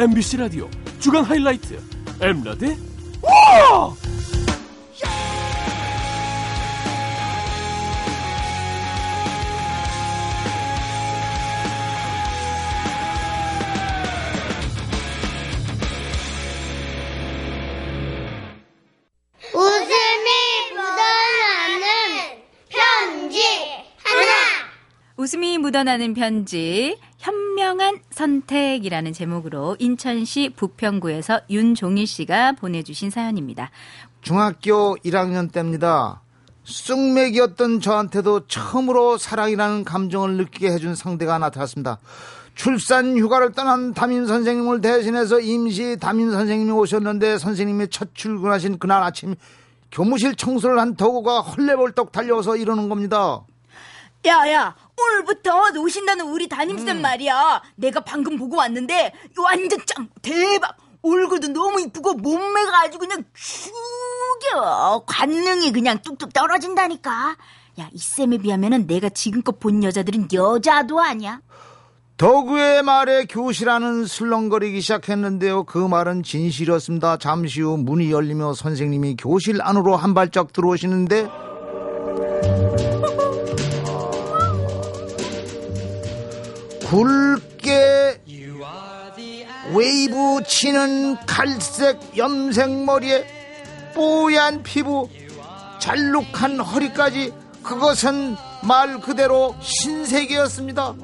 [0.00, 1.78] MBC 라디오 주간 하이라이트.
[2.22, 2.74] 엠라디?
[3.20, 3.94] 와!
[25.18, 33.70] 웃음이 묻어나는 편지 현명한 선택이라는 제목으로 인천시 부평구에서 윤종일 씨가 보내주신 사연입니다.
[34.22, 36.22] 중학교 1학년 때입니다.
[36.64, 41.98] 쑥맥이었던 저한테도 처음으로 사랑이라는 감정을 느끼게 해준 상대가 나타났습니다.
[42.54, 49.34] 출산 휴가를 떠난 담임 선생님을 대신해서 임시 담임 선생님이 오셨는데 선생님이 첫 출근하신 그날 아침
[49.92, 53.42] 교무실 청소를 한 덕우가 헐레벌떡 달려와서 이러는 겁니다.
[54.26, 57.62] 야 야 오늘부터 오신다는 우리 담임쌤 말이야.
[57.76, 60.76] 내가 방금 보고 왔는데 완전 짱 대박.
[61.02, 65.02] 얼굴도 너무 이쁘고 몸매가 아주 그냥 죽여.
[65.06, 67.36] 관능이 그냥 뚝뚝 떨어진다니까.
[67.78, 71.40] 야 이 쌤에 비하면은 내가 지금껏 본 여자들은 여자도 아니야.
[72.18, 75.64] 덕우의 말에 교실 안은 술렁거리기 시작했는데요.
[75.64, 77.16] 그 말은 진실이었습니다.
[77.16, 81.30] 잠시 후 문이 열리며 선생님이 교실 안으로 한 발짝 들어오시는데
[86.90, 88.20] 굵게
[89.72, 93.24] 웨이브 치는 갈색 염색 머리에
[93.94, 95.08] 뽀얀 피부
[95.78, 98.34] 잘룩한 허리까지 그것은
[98.66, 100.96] 말 그대로 신세계였습니다.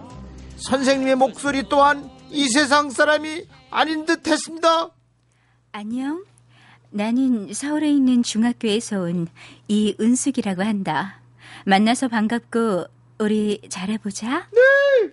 [0.56, 4.90] 선생님의 목소리 또한 이 세상 사람이 아닌 듯 했습니다.
[5.70, 6.24] 안녕.
[6.90, 9.28] 나는 서울에 있는 중학교에서 온
[9.68, 11.20] 이은숙이라고 한다.
[11.64, 12.86] 만나서 반갑고
[13.18, 14.48] 우리 잘해보자.
[14.52, 14.60] 네,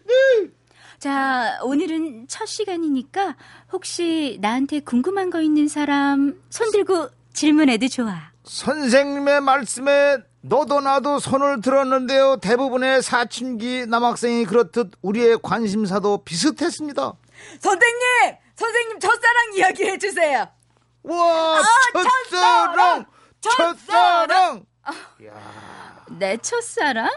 [0.08, 0.63] 네.
[1.00, 3.36] 자, 오늘은 첫 시간이니까
[3.72, 8.32] 혹시 나한테 궁금한 거 있는 사람 손 들고 질문해도 좋아.
[8.44, 12.38] 선생님의 말씀에 너도 나도 손을 들었는데요.
[12.38, 17.14] 대부분의 사춘기 남학생이 그렇듯 우리의 관심사도 비슷했습니다.
[17.60, 20.48] 선생님 선생님 첫사랑 이야기 해주세요
[21.04, 21.62] 와,
[21.94, 23.06] 첫사랑!
[23.42, 24.66] 첫사랑!
[24.86, 26.18] 첫사랑!
[26.20, 27.10] 내 첫사랑?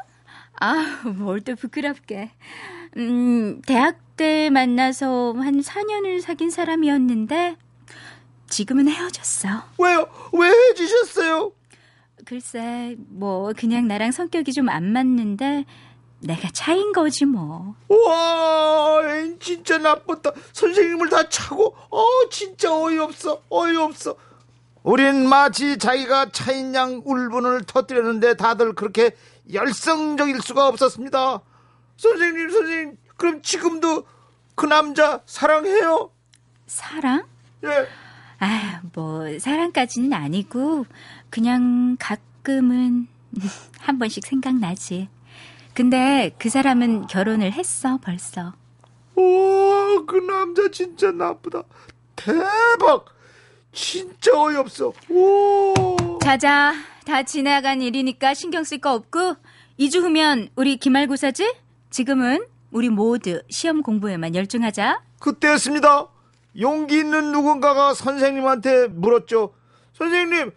[0.60, 2.30] 아, 뭘 또 부끄럽게.
[2.96, 7.56] 음, 대학 때 만나서 한 4년을 사귄 사람이었는데,
[8.48, 9.48] 지금은 헤어졌어.
[9.78, 10.06] 왜요?
[10.32, 11.52] 왜 해주셨어요?
[12.24, 15.64] 글쎄, 뭐, 그냥 나랑 성격이 좀 안 맞는데,
[16.20, 17.74] 내가 차인 거지 뭐.
[17.88, 19.00] 와,
[19.38, 20.30] 진짜 나쁘다.
[20.52, 24.16] 선생님을 다 차고, 어, 진짜 어이없어, 어이없어.
[24.82, 29.10] 우린 마치 자기가 차인 양 울분을 터뜨렸는데 다들 그렇게
[29.52, 31.40] 열성적일 수가 없었습니다.
[31.96, 34.06] 선생님, 선생님, 그럼 지금도
[34.54, 36.10] 그 남자 사랑해요?
[36.66, 37.26] 사랑?
[37.64, 37.86] 예.
[38.38, 40.86] 아, 뭐, 사랑까지는 아니고,
[41.30, 43.08] 그냥 가끔은
[43.80, 45.08] 한 번씩 생각나지.
[45.74, 48.54] 근데 그 사람은 결혼을 했어, 벌써.
[49.14, 51.62] 오, 그 남자 진짜 나쁘다.
[52.14, 53.06] 대박!
[53.72, 54.92] 진짜 어이없어.
[55.10, 56.18] 오.
[56.22, 56.74] 자자,
[57.04, 59.36] 다 지나간 일이니까 신경 쓸 거 없고,
[59.78, 61.65] 2주 후면 우리 기말고사지?
[61.90, 65.02] 지금은 우리 모두 시험 공부에만 열중하자.
[65.20, 66.08] 그때였습니다.
[66.58, 69.54] 용기 있는 누군가가 선생님한테 물었죠.
[69.92, 70.50] 선생님,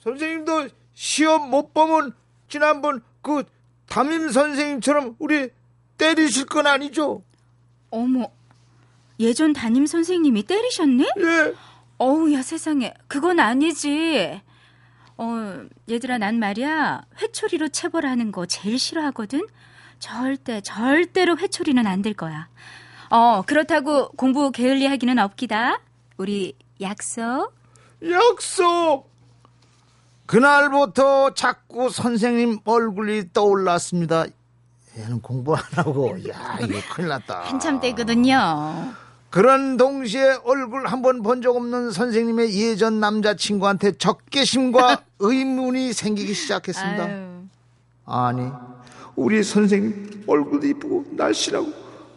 [0.00, 2.12] 선생님도 시험 못 보면
[2.48, 3.44] 지난번 그
[3.86, 5.50] 담임 선생님처럼 우리
[5.96, 7.22] 때리실 건 아니죠?
[7.90, 8.28] 어머,
[9.20, 11.04] 예전 담임 선생님이 때리셨네?
[11.18, 11.54] 예.
[11.98, 12.94] 어우, 야 세상에.
[13.06, 14.40] 그건 아니지.
[15.18, 17.04] 어, 얘들아, 난 말이야.
[17.20, 19.46] 회초리로 체벌하는 거 제일 싫어하거든?
[20.12, 22.48] 절대, 절대로 회초리는 안 될 거야.
[23.08, 25.80] 어, 그렇다고 공부 게을리 하기는 없기다.
[26.16, 27.52] 우리 약속.
[28.10, 29.08] 약속!
[30.26, 34.24] 그날부터 자꾸 선생님 얼굴이 떠올랐습니다.
[34.98, 37.42] 얘는 공부 안 하고, 야, 이거 큰일 났다.
[37.44, 38.92] 한참 때거든요.
[39.30, 47.04] 그런 동시에 얼굴 한 번 본 적 없는 선생님의 예전 남자친구한테 적개심과 의문이 생기기 시작했습니다.
[47.04, 47.42] 아유.
[48.04, 48.50] 아니,
[49.16, 51.72] 우리 선생님 얼굴도 이쁘고 날씬하고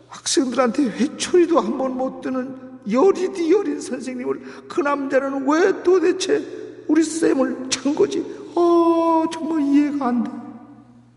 [0.10, 6.38] 학생들한테 회초리도 한 번 못 드는 여리디 여린 선생님을 그 남자는 왜 도대체
[6.88, 8.20] 우리 쌤을 찬 거지?
[8.56, 10.32] 아, 정말 이해가 안 돼.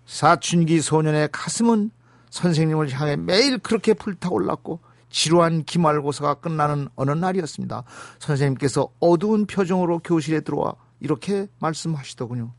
[0.07, 1.91] 사춘기 소년의 가슴은
[2.31, 4.81] 선생님을 향해 매일 그렇게 불타올랐고
[5.11, 7.85] 지루한 기말고사가 끝나는 어느 날이었습니다.
[8.19, 12.51] 선생님께서 어두운 표정으로 교실에 들어와 이렇게 말씀하시더군요.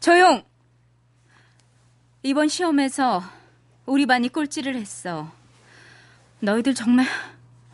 [0.00, 0.42] 조용!
[2.22, 3.22] 이번 시험에서
[3.86, 5.30] 우리 반이 꼴찌를 했어.
[6.40, 7.06] 너희들 정말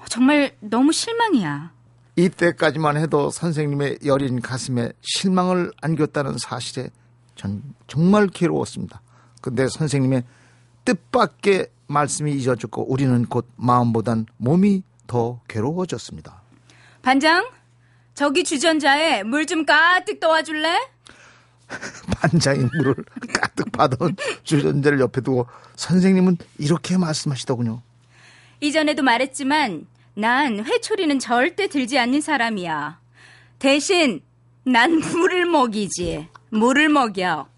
[0.09, 1.73] 정말 너무 실망이야.
[2.17, 6.91] 이때까지만 해도 선생님의 여린 가슴에 실망을 안겼다는 사실에
[7.37, 9.01] 전 정말 괴로웠습니다.
[9.41, 10.25] 근데 선생님의
[10.85, 16.43] 뜻밖의 말씀이 잊어졌고 우리는 곧 마음보단 몸이 더 괴로워졌습니다.
[17.03, 17.49] 반장,
[18.15, 20.77] 저기 주전자에 물 좀 가득 떠와줄래?
[22.21, 22.95] 반장이 물을
[23.33, 27.83] 가득 받은 주전자를 옆에 두고 선생님은 이렇게 말씀하시더군요.
[28.61, 32.99] 이전에도 말했지만 난 회초리는 절대 들지 않는 사람이야.
[33.59, 34.21] 대신
[34.65, 36.29] 난 물을 먹이지.
[36.51, 37.49] 물을 먹여.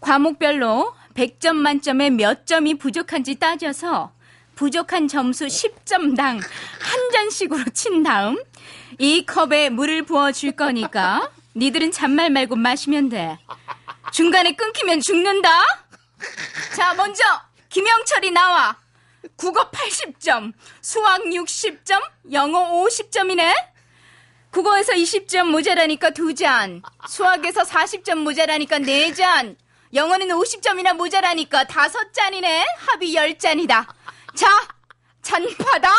[0.00, 4.12] 과목별로 100점 만점에 몇 점이 부족한지 따져서
[4.54, 8.38] 부족한 점수 10점당 한 잔씩으로 친 다음
[8.98, 13.38] 이 컵에 물을 부어 줄 거니까 니들은 잔말 말고 마시면 돼.
[14.12, 15.48] 중간에 끊기면 죽는다.
[16.76, 17.22] 자, 먼저
[17.70, 18.76] 김영철이 나와.
[19.36, 22.00] 국어 80점, 수학 60점,
[22.32, 23.54] 영어 50점이네.
[24.50, 29.56] 국어에서 20점 모자라니까 2잔, 수학에서 40점 모자라니까 4잔,
[29.92, 32.64] 영어는 50점이나 모자라니까 5잔이네.
[32.78, 33.86] 합이 10잔이다.
[34.34, 34.68] 자,
[35.22, 35.90] 잔 받아.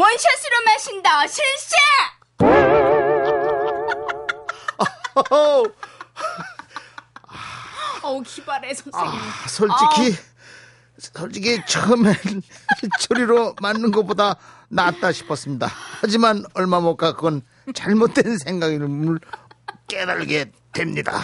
[0.00, 1.26] 원샷으로 마신다.
[1.26, 1.74] 실시!
[8.02, 9.10] 어우, 기발해, 선생님.
[9.10, 10.16] 아, 솔직히
[10.98, 12.14] 솔직히 처음엔
[13.00, 14.36] 처리로 맞는 것보다
[14.68, 15.68] 낫다 싶었습니다.
[16.00, 17.42] 하지만 얼마 못 가 그건
[17.74, 19.18] 잘못된 생각임을
[19.86, 21.20] 깨달게 됩니다.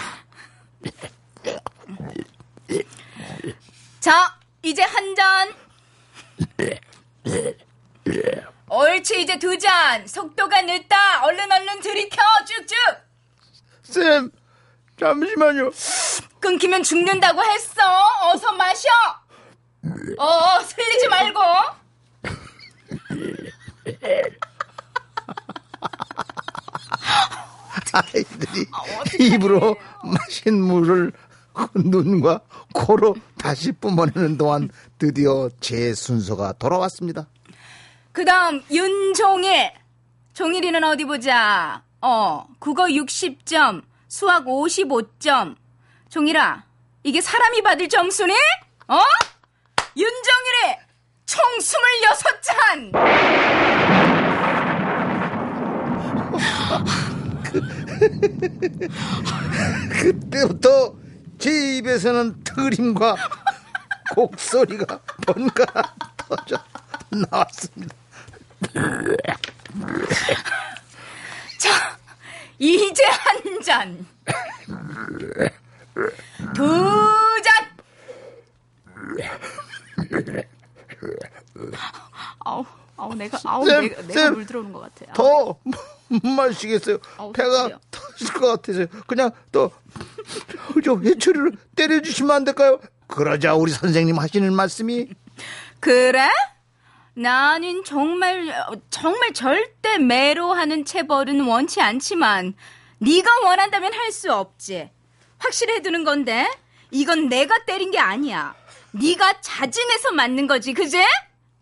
[4.01, 5.55] 자, 이제 한 잔.
[8.69, 10.07] 옳지, 이제 두 잔.
[10.07, 11.25] 속도가 늦다.
[11.25, 12.77] 얼른 얼른 들이켜, 쭉쭉.
[13.83, 14.31] 쌤
[14.99, 15.71] 잠시만요.
[16.41, 17.83] 끊기면 죽는다고 했어.
[18.33, 18.89] 어서 마셔.
[20.19, 21.41] 어, 어 슬리지 말고.
[27.93, 28.67] 아이들이
[29.21, 31.13] 입으로 마신 물을
[31.75, 32.41] 눈과
[32.75, 34.69] 코로 다시 뿜어내는 동안
[34.99, 37.27] 드디어 제 순서가 돌아왔습니다.
[38.17, 39.73] 그 다음, 윤종일.
[40.33, 41.83] 종일이는 어디 보자.
[42.01, 45.55] 어, 국어 60점, 수학 55점.
[46.09, 46.65] 종일아,
[47.03, 48.33] 이게 사람이 받을 점수니?
[48.89, 48.99] 어?
[49.95, 50.77] 윤종일이
[51.27, 52.93] 총 26잔!
[59.93, 60.95] 그때부터
[61.39, 63.15] 제 입에서는 트림과
[64.17, 66.59] 곡소리가 번갈아 터져
[67.11, 68.06] 나왔습니다.
[71.59, 71.99] 자,
[72.59, 74.07] 이제 한 잔.
[76.55, 77.55] 두 잔.
[82.45, 82.65] 아우,
[82.97, 84.35] 아우 내가 아우 쌤, 내가, 내가 쌤.
[84.35, 85.13] 물 들어오는 것 같아.
[85.13, 85.59] 더
[86.09, 86.99] 못 마시겠어요.
[87.17, 87.81] 아우, 배가 속쓰려.
[87.91, 88.87] 터질 것 같아서요.
[89.09, 92.79] 그냥 또저 회초리를 때려주시면 안 될까요?
[93.09, 95.09] 그러자 우리 선생님 하시는 말씀이
[95.81, 96.29] 그래?
[97.19, 98.47] 나는 정말
[98.91, 102.55] 정말 절대 매로하는 체벌은 원치 않지만
[102.99, 104.91] 네가 원한다면 할 수 없지.
[105.39, 106.47] 확실해 두는 건데
[106.91, 108.55] 이건 내가 때린 게 아니야.
[108.93, 111.03] 네가 자진해서 맞는 거지, 그지?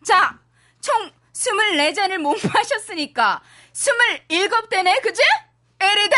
[0.05, 0.39] 자,
[0.81, 3.41] 총 24잔을 못 마셨으니까
[3.73, 5.23] 27대네, 그지?
[5.81, 6.17] 에리다!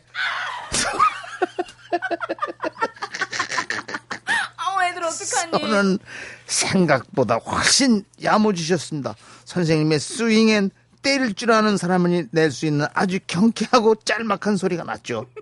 [4.58, 5.52] 아우 애들 어떡하니?
[5.52, 6.00] 저는
[6.46, 9.16] 생각보다 훨씬 야무지셨습니다.
[9.46, 15.26] 선생님의 스윙엔 때릴 줄 아는 사람이 낼 수 있는 아주 경쾌하고 짤막한 소리가 났죠.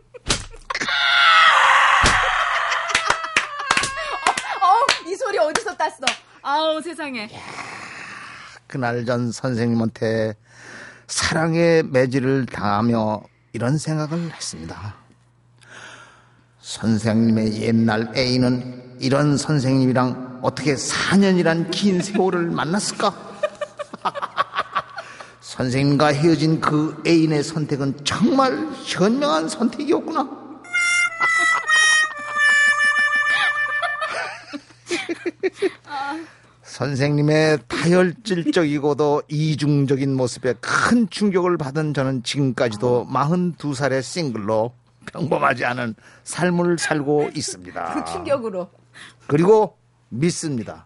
[4.62, 6.06] 어, 이 소리 어디서 땄어?
[6.42, 7.30] 아우 세상에.
[8.68, 10.36] 그날 전 선생님한테
[11.08, 13.22] 사랑의 매질을 당하며
[13.54, 14.96] 이런 생각을 했습니다.
[16.68, 23.16] 선생님의 옛날 애인은 이런 선생님이랑 어떻게 4년이란 긴 세월을 만났을까?
[25.40, 30.28] 선생님과 헤어진 그 애인의 선택은 정말 현명한 선택이었구나.
[36.64, 44.74] 선생님의 다혈질적이고도 이중적인 모습에 큰 충격을 받은 저는 지금까지도 42살의 싱글로
[45.12, 47.94] 평범하지 않은 삶을 살고 있습니다.
[47.94, 48.70] 그 충격으로.
[49.28, 49.78] 그리고
[50.10, 50.86] 믿습니다.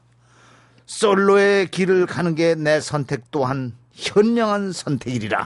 [0.85, 5.45] 솔로의 길을 가는 게 내 선택 또한 현명한 선택이리라.